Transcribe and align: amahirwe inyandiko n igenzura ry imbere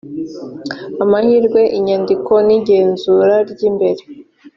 amahirwe 1.03 1.61
inyandiko 1.77 2.33
n 2.47 2.49
igenzura 2.57 3.35
ry 3.51 3.61
imbere 3.69 4.01